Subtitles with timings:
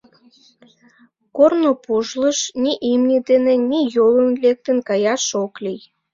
[1.35, 5.81] Корно пужлыш, ни имне дене, ни йолын лектын каяш ок лий.